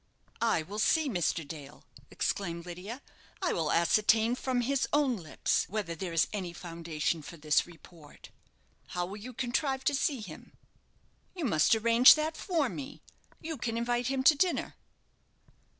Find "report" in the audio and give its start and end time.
7.67-8.31